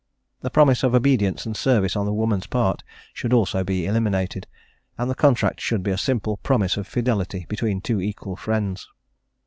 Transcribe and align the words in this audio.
The 0.39 0.49
promise 0.49 0.81
of 0.81 0.95
obedience 0.95 1.45
and 1.45 1.55
service 1.55 1.95
on 1.95 2.07
the 2.07 2.11
woman's 2.11 2.47
part 2.47 2.81
should 3.13 3.33
also 3.33 3.63
be 3.63 3.85
eliminated, 3.85 4.47
and 4.97 5.11
the 5.11 5.13
contract 5.13 5.61
should 5.61 5.83
be 5.83 5.91
a 5.91 5.97
simple 5.99 6.37
promise 6.37 6.75
of 6.75 6.87
fidelity 6.87 7.45
between 7.49 7.81
two 7.81 8.01
equal 8.01 8.35
friends. 8.35 8.89